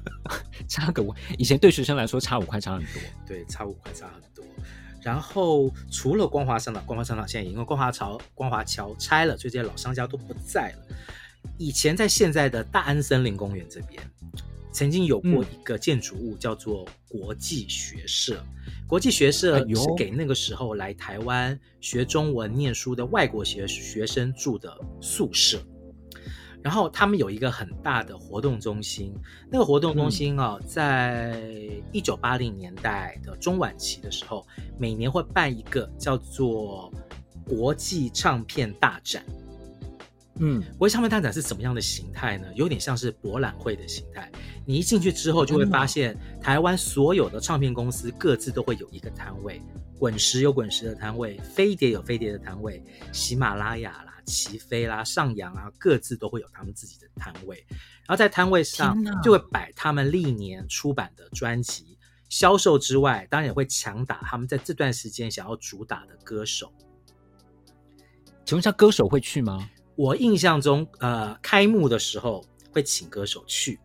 [0.68, 1.14] 差个五。
[1.38, 3.02] 以前对学生来说，差五块差很多。
[3.26, 4.44] 对，差五块差很多。
[5.02, 10.96] 然后除了光华商场，光华商场现在因为光华桥光华桥拆了，所以这些老商家都不在了。
[11.58, 14.02] 以前在现在的大安森林公园这边，
[14.72, 18.42] 曾经有过一个建筑物叫做国际学社。
[18.66, 25.62] 嗯、国际学社是给那个时候来台湾学中文念书的外国学学生住的宿舍。
[26.64, 29.14] 然后他们有一个很大的活动中心，
[29.50, 31.38] 那个活动中心啊，在
[31.92, 34.46] 一九八零年代的中晚期的时候，
[34.78, 36.90] 每年会办一个叫做
[37.46, 39.22] 国际唱片大展。
[40.38, 42.46] 嗯，国际唱片大展是什么样的形态呢？
[42.54, 44.32] 有点像是博览会的形态。
[44.64, 49.60] 你一进去之后，就会发现台湾所有的唱片公司各自都会有一个摊位，
[49.98, 54.03] 滚石有滚石的摊位，飞碟有飞碟的摊位，喜马拉雅啦。
[54.24, 66.72] 齐飞啦、上扬啊，各自都会有他们自己的摊位，然后在摊位上就会摆他们历年出版的专辑，销售之外，当然也会强打他们在这段时间想要主打的歌手。
[68.44, 69.68] 请问一下，歌手会去吗？
[69.96, 73.78] 我印象中，呃，开幕的时候会请歌手去，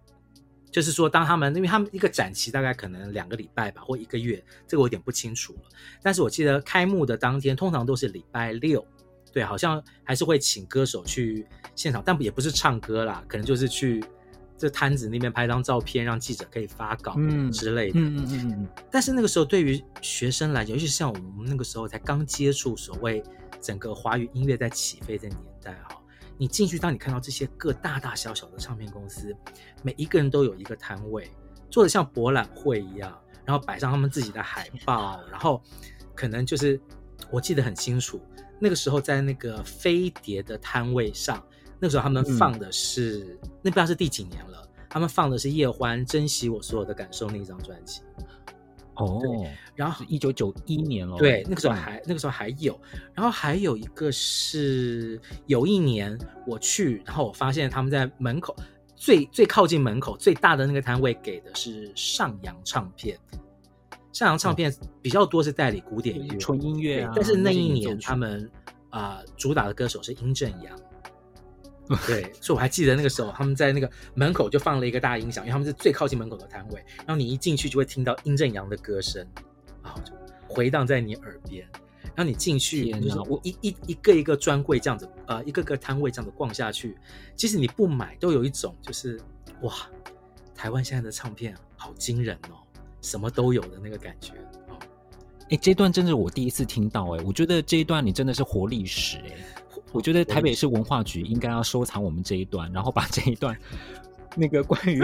[0.72, 5.62] 就是说，当他们因为他们一个展期大概可能两个礼拜吧，或一个月，这个我有点不清楚了。
[6.02, 8.86] 但是我记得开幕的当天通常都是礼拜六。
[9.32, 14.04] 对，好像还是会请歌手去现场，但也不是唱歌啦，可能就是去
[14.58, 17.16] 这摊子那边拍张照片，让记者可以发稿
[17.52, 18.00] 之类的。
[18.00, 18.68] 嗯嗯嗯嗯。
[18.92, 23.24] 但是那个时候，对于学生来讲，尤其是像我们那个时候才刚接触所谓
[23.62, 25.96] 整个华语音乐在起飞的年代哈，
[26.38, 29.36] 你进去，当你看到这些各大大小小的唱片公司，
[29.84, 31.30] 每一个人都有一个摊位，
[31.70, 35.62] 做的像博览会一样，然后摆上他们自己的海报，然后
[36.16, 36.82] 可能就是
[37.32, 38.20] 我记得很清楚。
[38.60, 41.44] 那个时候在那个飞碟的摊位上，
[41.80, 48.02] 那个时候他们放的是、嗯、那不知道是第几年了，他们放的是叶欢《珍惜我所有的感受》那一张专辑。
[48.96, 49.22] 哦，
[49.76, 51.18] 然后一九九一年了。
[51.18, 52.78] 对，那个时候还那个时候还有，
[53.14, 58.54] 然后还有一个是有一年我去，然后我发现他们在门口
[58.98, 63.18] 最最靠近门口最大的那个摊位给的是上扬唱片。
[64.12, 68.50] 上扬唱片比较多是代理古典音乐、纯音乐啊，但是那一年他们
[68.90, 70.80] 啊、呃、主打的歌手是殷正阳，
[72.08, 79.26] 对，所以我还记得那个时候他们在那个门口就放了一个大音响，因为他们是最靠近门口的摊位，然后你一进去就会听到殷正阳的歌声，
[79.84, 80.12] 然后就
[80.48, 81.68] 回荡在你耳边，
[82.16, 85.08] 然后你进去就是我一一一个一个专柜这样子
[85.46, 86.98] 一个个摊位这样子逛下去，
[87.36, 89.20] 其实你不买都有一种就是
[89.62, 89.74] 哇，
[90.56, 92.58] 台湾现在的唱片好惊人哦。
[93.02, 94.34] 什么都有的那个感觉。
[94.68, 94.78] 哦，
[95.50, 99.36] 哎，这段真的是我第一次听到哎，我觉得这一段你真的是活历史哎，
[99.92, 103.58] 我觉得台北市文化局应该要收藏我们这一段，然后把这一段
[104.38, 105.02] 那个关于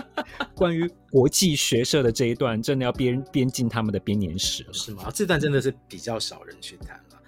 [0.54, 5.10] 关于国际学社的这一段，真的要编编进他们的编年史了，是吗？
[5.14, 7.20] 这段真的是比较少人去谈了，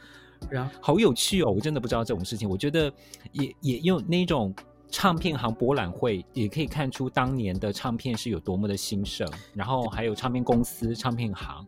[0.50, 2.92] 然后好有趣哦，我真的不知道这种事情，我觉得
[3.32, 4.54] 也也用那种。
[4.90, 11.66] 唱片行博览会也可以看出当年的唱片是有多么的兴盛，然后还有唱片公司、唱片行，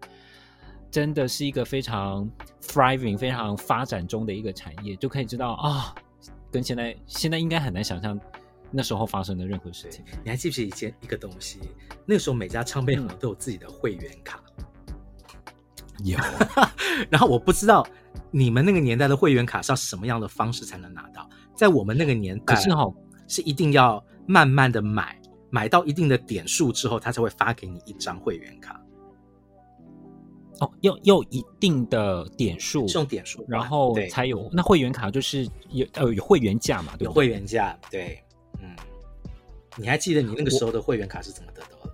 [0.91, 2.29] 真的是一个非常
[2.63, 5.95] thriving、非常发展中的一个产业，就可以知道啊，
[6.51, 8.19] 跟现在现在应该很难想象
[8.71, 10.03] 那时候发生的任何事情。
[10.25, 11.61] 你还记不记得以前一个东西？
[12.07, 16.19] 那个时候每家唱片行都有自己的会员卡，嗯、有。
[17.11, 17.87] 然后我不知道
[18.31, 22.95] 你们那个年代的会员卡是要什么样的方式才能拿到，在我们那个年代，可是哈、哦。
[23.31, 25.17] 是一定要慢慢的买，
[25.49, 28.79] 买到一定的点数之后，他才会发给你一张会员卡。
[30.59, 34.51] 哦，要要一定的点数，是用点数，然后才有。
[34.53, 37.05] 那会员卡就是有呃有会员价嘛，对对？
[37.07, 38.23] 有会员价，对，
[38.61, 38.77] 嗯。
[39.77, 41.93] 你还记得你那个时候的会员卡是怎么得到的？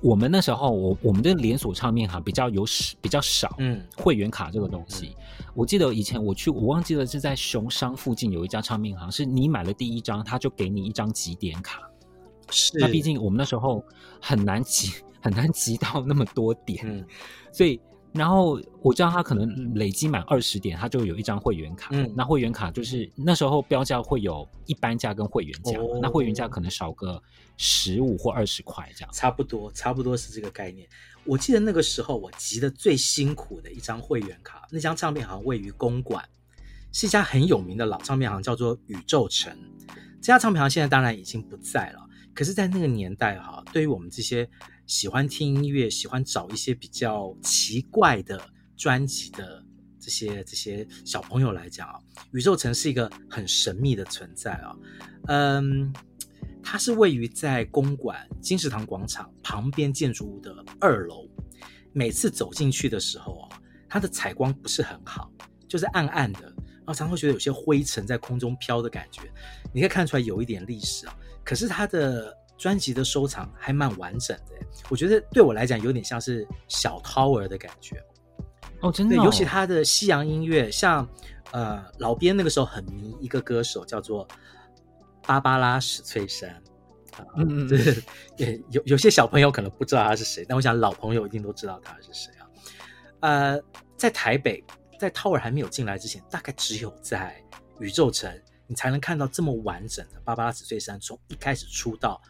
[0.00, 5.14] 我们那时候，我我们的连锁唱片行比较有少，比较少，嗯，会员卡这个东西。
[5.16, 5.22] 嗯、
[5.54, 11.80] 我记得以前我去，我忘记了是在熊商附近有一家唱片行，是你买了第一张，他就给你一张集点卡。
[12.50, 13.84] 是，那毕竟我们那时候
[14.20, 17.04] 很难集， 很难集到那么多点，嗯、
[17.52, 17.80] 所以。
[18.12, 21.90] 然后我知道他可能累积满二十点，他就有一张会员卡。
[21.92, 27.22] 嗯，那会员卡就是那时候标价会有一般价跟会员价，哦、那会员价可能少个
[27.62, 29.10] 十五或二十块这样。
[29.12, 30.88] 差不多，差不多是这个概念。
[31.24, 36.26] 我记得那个时候我集的最辛苦的一张会员卡，那张唱片行位于公馆，
[36.90, 39.54] 是一家很有名的老唱片行，叫做宇宙城。
[40.22, 44.48] 这家唱片行现在当然已经不在了，可是，在那个年代哈，对于我们这些。
[44.86, 48.44] 喜欢听音乐，喜欢找一些比较奇怪的
[48.76, 49.64] 专辑的
[50.00, 51.94] 这些这些小朋友来讲啊，
[52.32, 54.74] 宇宙城是一个很神秘的存在啊。
[55.28, 55.94] 嗯，
[56.62, 61.28] 它是位于在公馆金石堂广场旁边建筑物的二楼。
[61.92, 65.30] 每次走进去的时候啊，它的采光不是很好，
[65.66, 69.22] 就是暗暗的，然后常常会觉得有些灰尘在空中飘的感觉。
[69.72, 74.54] 你可以看出来有一点历史啊，可是它的专辑的收藏还蛮完整的。
[74.88, 78.00] 我觉得对我来讲有点像是小 tower 的感觉。
[78.82, 81.08] 哦，真的、哦，对，尤其他的西洋音乐，像
[81.50, 84.28] 呃，老编那个时候很迷一个歌手，叫做
[85.22, 86.50] 芭芭拉史翠珊。
[87.16, 88.04] 啊、嗯嗯， 对，
[88.36, 92.48] 也有有些小朋友可能不知道他是谁，但我想老朋友一定都知道他是谁啊。
[93.20, 93.60] 呃，
[93.96, 94.64] 在台北，
[94.98, 97.42] 在 Tower 还没有进来之前，大概只有在
[97.78, 98.32] 宇宙城，
[98.66, 102.22] 你才能看到这么完整的芭芭拉史翠珊从一开始出道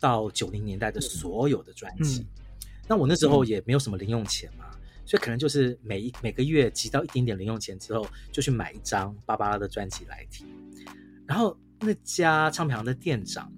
[0.00, 2.20] 到九零年代的所有的专辑。
[2.20, 2.26] 嗯、
[2.86, 4.66] 那我那时候也没有什么零用钱嘛。
[5.04, 10.46] 所以可能就是每一每个月集到一点点零用钱之后，就去买一张芭芭拉的专辑来听。
[11.26, 13.52] 然后那家唱片行的店长，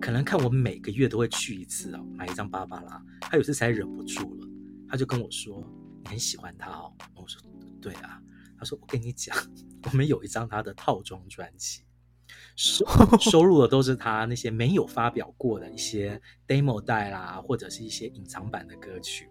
[0.00, 4.48] 可能看我每个月都会去一次哦，买一张芭芭拉，他有次才忍不住了，
[4.88, 5.62] 他就跟我说
[6.02, 7.40] ：“你很喜欢他哦。”我说
[7.80, 8.20] ：“对啊。”
[8.58, 9.36] 他说：“我跟你讲，
[9.84, 11.82] 我们有一张他的套装专辑，
[12.56, 12.86] 收
[13.20, 19.28] 收录的都是他那些没有发表过的一些 demo 带啦，或者是一些隐藏版的歌曲。”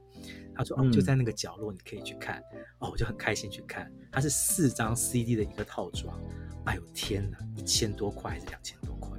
[0.53, 2.43] 他说：“哦，就在那个角落，你可以去看。
[2.53, 3.91] 嗯”哦，我就很开心去看。
[4.11, 6.19] 它是四张 CD 的一个套装。
[6.65, 9.17] 哎呦天哪，一千多块还是两千多块？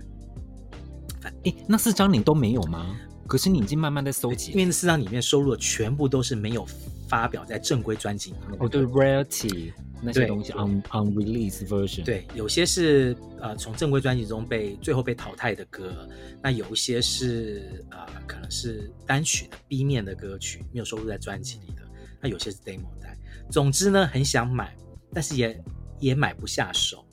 [1.44, 2.96] 哎，那四张你都没有吗？
[3.26, 6.66] 可是你已经慢慢在搜集，因为那四张里面收录的全部都是没有
[7.08, 8.58] 发表在正规专辑里面。
[8.60, 9.72] 哦，对，Rarity。
[10.04, 16.08] 那些东西 on on release version，对，有些是呃从正规专辑中被最后被淘汰的歌，
[16.42, 21.82] 那有一些是呃可能是单曲的 B 面的歌曲，没有收录在专辑里的，
[22.20, 23.16] 那有些是 demo 带。
[23.48, 24.76] 总之呢，很想买，
[25.14, 25.64] 但是也
[26.00, 27.06] 也买不下手。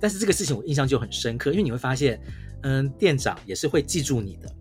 [0.00, 2.20] 但是这个事情我印象就很深刻，因为你会发现，
[2.62, 4.52] 嗯，店长也是会记住你的，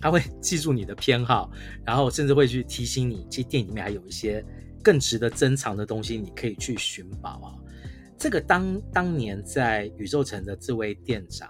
[0.00, 1.50] 他会记住你的偏好，
[1.84, 4.44] 然后甚至会去提醒你，其实店里面还有一些。
[4.84, 7.54] 更值得珍藏的东西，你可以去寻宝啊！
[8.18, 11.48] 这个当当年在宇宙城的这位店长，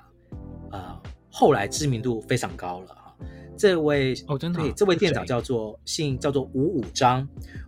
[0.70, 3.16] 呃，后来知名度非常高了哈。
[3.56, 7.26] 这位哦，真的对，这位店长叫做姓叫做吴五章，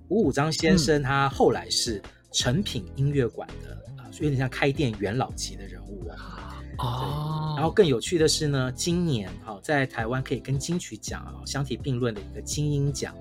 [0.08, 1.98] 吴五章先生，他后来是
[2.30, 3.83] 成品音乐馆的
[4.20, 6.50] 有点像开店元老级的人物啊。
[6.78, 13.14] 哦，然后更有趣的是呢，今年哈，在台湾可以跟金曲奖啊相提并论的一个金鹰奖。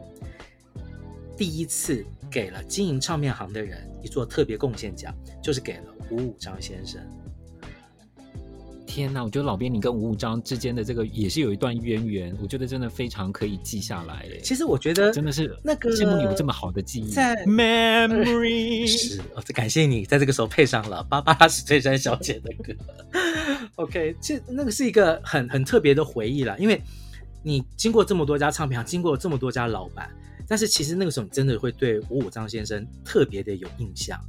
[1.37, 7.01] 第一次给了经营唱片行的人一座特别贡献奖，就是给了吴五章先生。
[8.93, 14.29] 天哪，我觉得老编你跟吴武章之间的这个也是有一段渊源，我觉得真的非常可以记下来。
[14.43, 17.09] 其实我觉得真的是那个羡慕你有这么好的记忆。
[17.09, 19.19] 在 Memory 是，
[19.51, 22.71] 感谢你在这个时候配上了芭芭拉史翠珊小姐的歌。
[23.77, 26.79] OK，这那个是一个很很特别的回忆啦，因为
[27.41, 30.07] 你经过这么多家唱片行，经过这么多家老板。
[30.47, 34.19] 但是其实那个时候，你真的会对吴武章先生特别的有印象，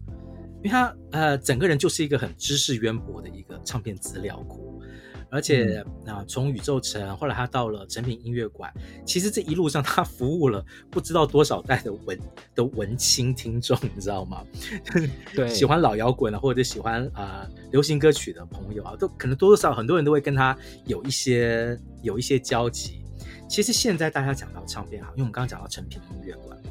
[0.65, 4.83] 因为他呃整个人就是一个很知识渊博的一个唱片资料库，
[5.29, 8.73] 而且啊、嗯呃、从宇宙城后来他到了成品音乐馆，
[9.05, 12.19] 其实这一路上他服务了不知道多少代的文
[12.55, 14.43] 的文青听众，你知道吗？
[15.37, 23.05] 对，喜欢老摇滚啊或者喜欢啊、呃、流行歌曲的朋友啊，都可能多多少少很多人都会跟他有一些有一些交集。
[23.47, 26.71] 其实现在大家讲到唱片行，因为我们刚刚讲到成品音乐馆嘛，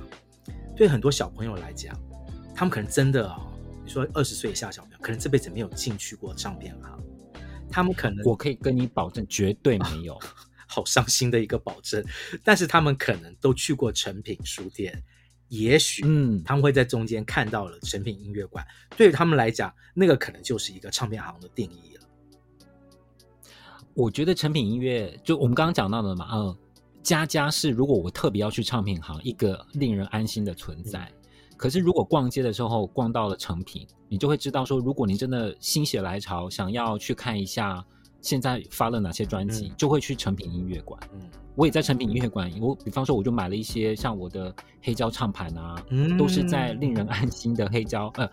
[0.76, 1.96] 对很多小朋友来讲，
[2.56, 3.53] 他们可能真的啊、哦，
[3.84, 7.00] 你说二十岁以下小朋友，可能这辈子没有进去过唱片行，
[7.70, 10.18] 他们可能我可以跟你保证，绝对没有，
[10.68, 12.04] 好伤心的一个保证。
[12.44, 15.04] 但是他们可能都去过成品书店，
[15.50, 18.66] 也许嗯，他们会在中间看到了成品音乐馆，
[18.96, 22.02] 对于他们来讲，那个可能就是一个唱片行的定义了。
[23.94, 26.58] 我觉得成品音乐，就我们刚刚讲到的嘛，嗯。
[27.04, 31.02] 佳佳是，如果我特别要去唱片行，一个令人安心的存在。
[31.02, 31.23] 嗯、
[31.58, 37.84] 可是，如果逛街的时候逛到了成品，你就会知道说，如果你真的心血来潮，想要去看一下
[38.22, 41.00] 现在发了哪些专辑，嗯、就会去成品音乐馆。
[41.14, 41.22] 嗯，
[41.56, 48.30] 我也在成品音乐馆，我比方说，我就买了一些像我的黑胶唱盘啊，嗯、都是在令人安心的黑胶呃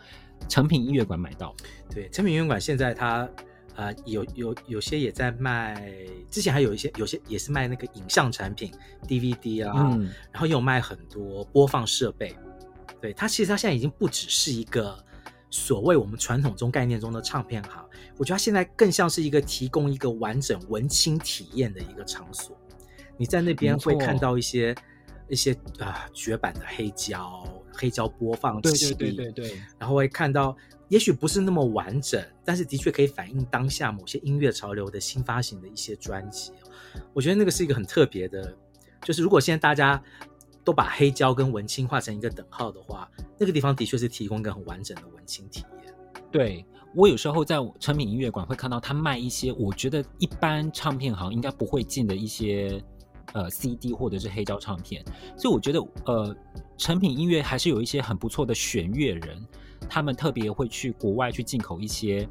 [0.48, 1.54] 成品音乐馆买到。
[1.94, 3.28] 对，成品音乐馆现在它。
[3.76, 5.90] 啊、呃，有有有些也在卖，
[6.28, 8.70] 之前还有一些有些也是卖那个影像产品
[9.06, 12.34] DVD 啊，嗯、然后又卖很多播放设备。
[13.00, 15.02] 对，它其实它现在已经不只是一个
[15.50, 17.84] 所谓我们传统中概念中的唱片行，
[18.16, 22.56] 我觉得它现在更像是一个提供一个完整文青体验的一个场所。
[23.16, 24.74] 你在那边会看到一些
[25.28, 27.44] 一些啊、呃、绝版的黑胶。
[27.72, 30.54] 黑胶播放器，对对对对对，然后会看到，
[30.88, 36.52] 也许不是那么完整，但是的确可以反映当下某些音乐潮流的新发行的一些专辑。
[37.14, 38.54] 我觉得那个是一个很特别的，
[39.02, 40.02] 就是如果现在大家
[40.70, 45.92] 都把黑胶跟文青画成一个等号的话，那个地方的确是提供一个很完整的文青体验。
[46.30, 46.64] 对。
[46.92, 52.82] 我有时候在成品音乐馆会看到他卖一些我觉得一般唱片行应该不会进的一些
[53.32, 55.04] 呃 CD 或者是黑胶唱片，
[55.36, 56.36] 所以我觉得呃
[56.76, 59.46] 成品音乐还是有一些很不错的选乐人，
[59.88, 62.28] 他们特别会去国外去进口一些。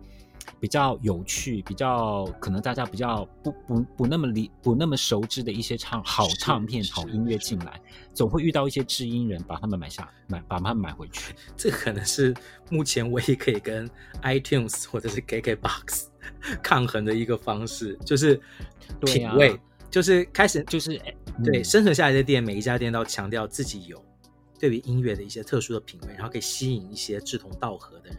[0.60, 7.82] 比较有趣，比较可能大家比较不不不那么理不那么熟知的一些唱好唱片、好音乐进来，
[8.14, 11.34] 总会遇到一些知音人，把他们买下买，把他们买回去。
[11.56, 12.34] 这可能是
[12.70, 13.90] 目前唯一可以跟
[14.24, 16.06] iTunes 或者是 KKBox
[16.64, 18.40] 抗衡的一个方式，就是
[19.06, 19.60] 品味，啊、
[19.92, 20.98] 就是开始就是
[21.44, 24.04] 对、嗯、生存下来的店，每一家店都强调自己有
[24.60, 28.18] 对于音乐的一些特殊的品味，然后可以吸引一些志同道合的人。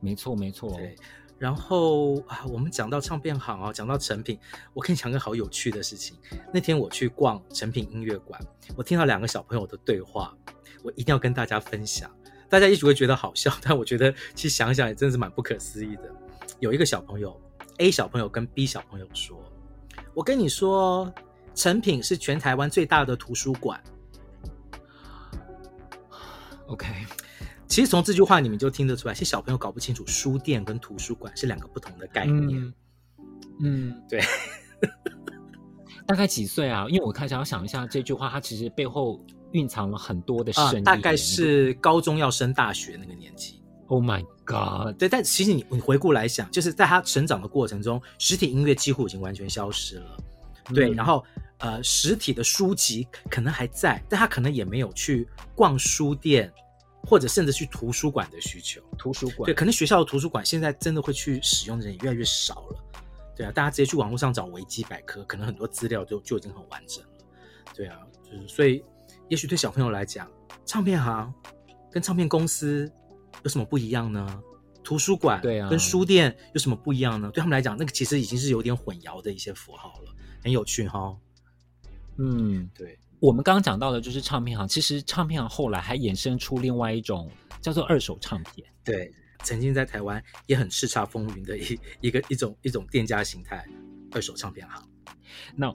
[0.00, 0.70] 没错，没错。
[0.72, 0.96] 对，
[1.38, 4.38] 然后啊，我们讲到唱片行啊，讲到成品，
[4.74, 6.16] 我跟你讲个好有趣的事情。
[6.52, 8.40] 那天我去逛成品音乐馆，
[8.76, 10.36] 我听到两个小朋友的对话，
[10.82, 12.10] 我一定要跟大家分享。
[12.48, 16.10] 大家一直会觉得好笑， 但我觉得其实想想也真的是蛮不可思议的。
[16.60, 17.38] 有一个小朋友
[17.76, 19.38] ，A 小朋友跟 B 小朋友说
[20.14, 21.12] ：“我跟你说，
[21.54, 23.80] 成品是全台湾最大的图书馆。”
[26.68, 26.86] OK。
[27.68, 32.58] 其实从这句话你们就听得出来，其实小朋友搞不清楚书店跟图书馆是两个不同的概念。
[32.58, 32.74] 嗯，
[33.60, 34.20] 嗯对。
[36.06, 36.86] 大概几岁啊？
[36.88, 40.82] 因为我开始要想一下这句话，它其实背后蕴藏了很多的深意。
[40.82, 43.62] 大概是高中要升大学那个年纪。
[43.88, 44.96] Oh my god！
[44.98, 50.16] 对，但其实你你回顾来想，就是在他成长的过程中，实体音乐几乎已经完全消失了。
[50.74, 51.22] 对，嗯、然后
[51.58, 56.50] 呃，实体的书籍可能还在，但他可能也没有去逛书店。
[57.08, 62.84] 或者甚至去图书馆的需求，图书馆对，可能学校的图书馆现在真的会去使用的人也越来越少了，
[63.34, 67.10] 对啊，大家直接去网络上找维基百科，可能很多资料就就已经很完整了，
[67.74, 68.84] 对啊，就是所以，
[69.28, 70.30] 也许对小朋友来讲，
[70.66, 71.32] 唱片行
[71.90, 72.92] 跟唱片公司
[73.42, 74.42] 有什么不一样呢？
[74.84, 77.30] 图书馆对啊，跟书店有什么不一样呢？
[77.32, 81.18] 对他们来讲，那个其实已经是有点混淆的一些符号了，很有趣哈、哦，
[82.18, 82.98] 嗯，对。
[83.20, 88.66] 我们刚刚讲到的就是唱片行，其实唱片行后来还衍生出另外一种叫做二手唱片。
[88.84, 89.12] 对，
[89.44, 93.66] 曾经在台湾也很叱咤风云的一一个一种一种店家形态，
[94.12, 94.88] 二手唱片行。
[95.56, 95.74] 那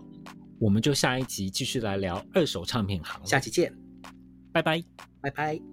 [0.59, 3.73] 我们就下一集继续来聊二手唱片行，下期见，
[4.53, 4.81] 拜拜，
[5.21, 5.72] 拜拜。